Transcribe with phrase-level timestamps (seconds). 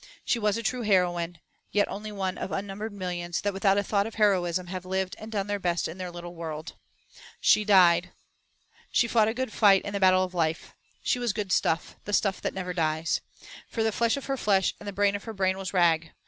[0.25, 1.37] She was a true heroine,
[1.71, 5.31] yet only one of unnumbered millions that without a thought of heroism have lived and
[5.31, 6.73] done their best in their little world,
[7.55, 8.11] and died.
[8.89, 10.73] She fought a good fight in the battle of life.
[11.03, 13.21] She was good stuff; the stuff that never dies.
[13.69, 16.11] For flesh of her flesh and brain of her brain was Rag.